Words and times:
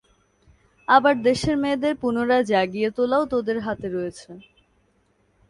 আবার 0.87 1.15
দেশের 1.21 1.55
মেয়েদের 1.57 1.93
পুনরায় 2.01 2.45
জাগিয়ে 2.45 2.89
তোলাও 2.97 3.23
তোদের 3.33 3.57
হাতে 3.59 3.87
রয়েছে। 3.87 4.29